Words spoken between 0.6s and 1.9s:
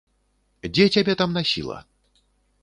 Дзе цябе там насіла?